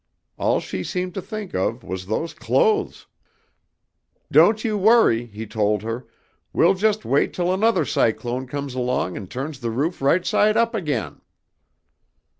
All 0.39 0.59
she 0.59 0.83
seemed 0.83 1.13
to 1.13 1.21
think 1.21 1.53
of 1.53 1.83
was 1.83 2.07
those 2.07 2.33
clothes. 2.33 3.05
"'Don't 4.31 4.63
you 4.63 4.75
worry,' 4.75 5.27
he 5.27 5.45
told 5.45 5.83
her. 5.83 6.07
'We 6.53 6.65
will 6.65 6.73
just 6.73 7.05
wait 7.05 7.35
till 7.35 7.53
another 7.53 7.85
cyclone 7.85 8.47
comes 8.47 8.73
along 8.73 9.15
and 9.15 9.29
turns 9.29 9.59
the 9.59 9.69
roof 9.69 10.01
right 10.01 10.25
side 10.25 10.57
up 10.57 10.73
again.' 10.73 11.21